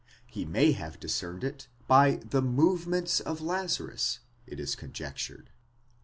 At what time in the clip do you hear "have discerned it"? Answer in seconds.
0.71-1.67